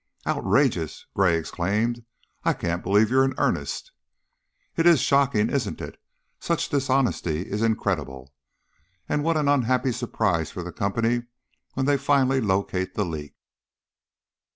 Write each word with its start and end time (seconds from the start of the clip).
"Outrageous!" 0.25 1.05
Gray 1.13 1.37
exclaimed. 1.37 2.05
"I 2.43 2.53
can't 2.53 2.81
believe 2.81 3.11
you 3.11 3.19
are 3.19 3.23
in 3.23 3.35
earnest." 3.37 3.91
"It 4.75 4.87
is 4.87 4.99
shocking, 4.99 5.51
isn't 5.51 5.79
it? 5.79 6.01
Such 6.39 6.69
dishonesty 6.69 7.41
is 7.43 7.61
incredible. 7.61 8.33
And 9.07 9.23
what 9.23 9.37
an 9.37 9.47
unhappy 9.47 9.91
surprise 9.91 10.49
for 10.49 10.63
the 10.63 10.71
company 10.71 11.25
when 11.75 11.85
they 11.85 11.97
finally 11.97 12.41
locate 12.41 12.95
the 12.95 13.05
leak!" 13.05 13.35